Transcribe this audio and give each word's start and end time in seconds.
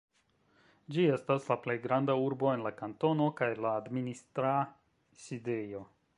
Ĝi 0.95 1.03
estas 1.17 1.45
la 1.51 1.57
plej 1.65 1.75
granda 1.85 2.15
urbo 2.23 2.51
en 2.55 2.65
la 2.69 2.73
kantono, 2.81 3.29
kaj 3.43 3.53
la 3.67 3.75
administra 3.85 4.57
sidejo. 5.27 5.89